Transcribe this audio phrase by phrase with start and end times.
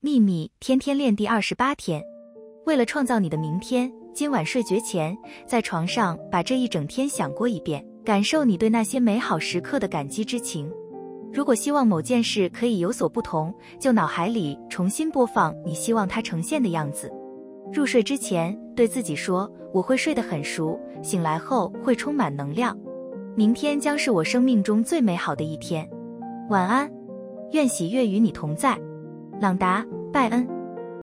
[0.00, 2.00] 秘密天天练第二十八天，
[2.66, 10.70] 为了创造你的明天，今晚睡觉前在床上把这一整天想过一遍，感受你对那些美好时刻的感激之情。
[11.32, 17.12] 如果希望某件事可以有所不同，就脑海里重新播放你希望它呈现的样子。
[17.72, 22.78] 入睡之前对自己说：“我会睡得很熟，醒来后会充满能量，
[23.34, 25.90] 明天将是我生命中最美好的一天。”
[26.50, 26.88] 晚安，
[27.50, 28.78] 愿喜悦与你同在。
[29.40, 29.82] 朗达·
[30.12, 30.57] 拜恩。